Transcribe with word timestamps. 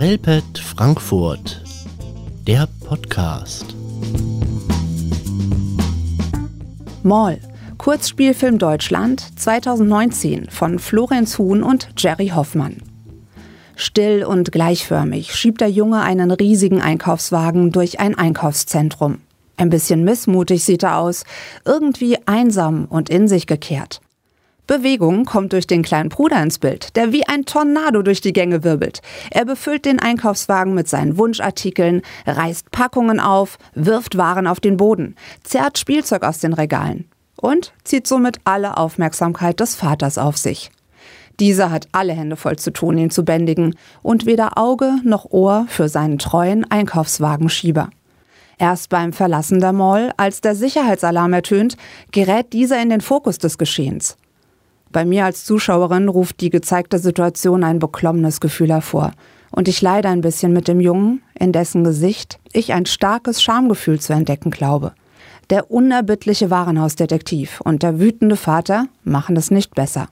Relpet 0.00 0.58
Frankfurt, 0.58 1.60
der 2.46 2.66
Podcast. 2.86 3.66
Mall, 7.02 7.38
Kurzspielfilm 7.76 8.58
Deutschland 8.58 9.22
2019 9.38 10.48
von 10.48 10.78
Florenz 10.78 11.36
Huhn 11.36 11.62
und 11.62 11.90
Jerry 11.98 12.28
Hoffmann. 12.28 12.78
Still 13.76 14.24
und 14.24 14.52
gleichförmig 14.52 15.34
schiebt 15.34 15.60
der 15.60 15.70
Junge 15.70 16.00
einen 16.00 16.30
riesigen 16.30 16.80
Einkaufswagen 16.80 17.70
durch 17.70 18.00
ein 18.00 18.14
Einkaufszentrum. 18.14 19.18
Ein 19.58 19.68
bisschen 19.68 20.02
missmutig 20.02 20.64
sieht 20.64 20.82
er 20.82 20.96
aus, 20.96 21.24
irgendwie 21.66 22.16
einsam 22.26 22.86
und 22.86 23.10
in 23.10 23.28
sich 23.28 23.46
gekehrt. 23.46 24.00
Bewegung 24.70 25.24
kommt 25.24 25.52
durch 25.52 25.66
den 25.66 25.82
kleinen 25.82 26.10
Bruder 26.10 26.40
ins 26.40 26.60
Bild, 26.60 26.94
der 26.94 27.10
wie 27.10 27.26
ein 27.26 27.44
Tornado 27.44 28.02
durch 28.02 28.20
die 28.20 28.32
Gänge 28.32 28.62
wirbelt. 28.62 29.02
Er 29.32 29.44
befüllt 29.44 29.84
den 29.84 29.98
Einkaufswagen 29.98 30.74
mit 30.74 30.88
seinen 30.88 31.18
Wunschartikeln, 31.18 32.02
reißt 32.24 32.70
Packungen 32.70 33.18
auf, 33.18 33.58
wirft 33.74 34.16
Waren 34.16 34.46
auf 34.46 34.60
den 34.60 34.76
Boden, 34.76 35.16
zerrt 35.42 35.76
Spielzeug 35.76 36.22
aus 36.22 36.38
den 36.38 36.52
Regalen 36.52 37.06
und 37.34 37.72
zieht 37.82 38.06
somit 38.06 38.38
alle 38.44 38.76
Aufmerksamkeit 38.76 39.58
des 39.58 39.74
Vaters 39.74 40.18
auf 40.18 40.36
sich. 40.36 40.70
Dieser 41.40 41.72
hat 41.72 41.88
alle 41.90 42.12
Hände 42.12 42.36
voll 42.36 42.54
zu 42.54 42.72
tun, 42.72 42.96
ihn 42.96 43.10
zu 43.10 43.24
bändigen 43.24 43.74
und 44.02 44.24
weder 44.24 44.56
Auge 44.56 44.98
noch 45.02 45.32
Ohr 45.32 45.66
für 45.68 45.88
seinen 45.88 46.20
treuen 46.20 46.64
Einkaufswagenschieber. 46.70 47.90
Erst 48.56 48.88
beim 48.88 49.12
Verlassen 49.12 49.58
der 49.58 49.72
Mall, 49.72 50.12
als 50.16 50.42
der 50.42 50.54
Sicherheitsalarm 50.54 51.32
ertönt, 51.32 51.76
gerät 52.12 52.52
dieser 52.52 52.80
in 52.80 52.90
den 52.90 53.00
Fokus 53.00 53.38
des 53.38 53.58
Geschehens. 53.58 54.16
Bei 54.92 55.04
mir 55.04 55.24
als 55.24 55.44
Zuschauerin 55.44 56.08
ruft 56.08 56.40
die 56.40 56.50
gezeigte 56.50 56.98
Situation 56.98 57.62
ein 57.62 57.78
beklommenes 57.78 58.40
Gefühl 58.40 58.70
hervor. 58.70 59.12
Und 59.52 59.68
ich 59.68 59.82
leide 59.82 60.08
ein 60.08 60.20
bisschen 60.20 60.52
mit 60.52 60.66
dem 60.66 60.80
Jungen, 60.80 61.22
in 61.38 61.52
dessen 61.52 61.84
Gesicht 61.84 62.40
ich 62.52 62.72
ein 62.72 62.86
starkes 62.86 63.42
Schamgefühl 63.42 64.00
zu 64.00 64.12
entdecken 64.12 64.50
glaube. 64.50 64.92
Der 65.48 65.70
unerbittliche 65.70 66.50
Warenhausdetektiv 66.50 67.60
und 67.60 67.82
der 67.82 68.00
wütende 68.00 68.36
Vater 68.36 68.86
machen 69.04 69.36
es 69.36 69.50
nicht 69.50 69.74
besser. 69.74 70.08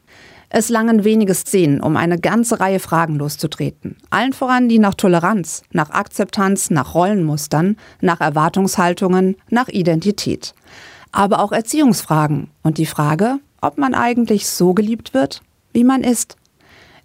Es 0.50 0.68
langen 0.68 1.04
wenige 1.04 1.34
Szenen, 1.34 1.80
um 1.80 1.96
eine 1.96 2.18
ganze 2.18 2.58
Reihe 2.58 2.80
Fragen 2.80 3.16
loszutreten. 3.16 3.96
Allen 4.10 4.32
voran 4.32 4.68
die 4.68 4.78
nach 4.78 4.94
Toleranz, 4.94 5.62
nach 5.72 5.90
Akzeptanz, 5.90 6.70
nach 6.70 6.94
Rollenmustern, 6.94 7.76
nach 8.00 8.20
Erwartungshaltungen, 8.20 9.36
nach 9.50 9.68
Identität. 9.68 10.54
Aber 11.12 11.40
auch 11.40 11.52
Erziehungsfragen 11.52 12.50
und 12.62 12.78
die 12.78 12.86
Frage, 12.86 13.40
ob 13.60 13.78
man 13.78 13.94
eigentlich 13.94 14.48
so 14.48 14.74
geliebt 14.74 15.14
wird, 15.14 15.42
wie 15.72 15.84
man 15.84 16.02
ist. 16.02 16.36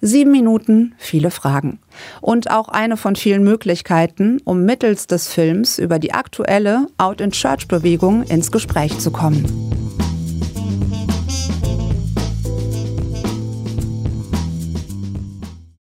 Sieben 0.02 0.32
Minuten, 0.32 0.96
viele 0.98 1.32
Fragen. 1.32 1.80
Und 2.20 2.52
auch 2.52 2.68
eine 2.68 2.98
von 2.98 3.16
vielen 3.16 3.44
Möglichkeiten, 3.44 4.42
um 4.44 4.66
mittels 4.66 5.08
des 5.08 5.30
Films 5.30 5.80
über 5.80 5.98
die 5.98 6.14
aktuelle 6.14 6.88
Out-in-Church-Bewegung 6.98 8.24
ins 8.24 8.52
Gespräch 8.52 9.00
zu 9.00 9.12
kommen. 9.12 9.63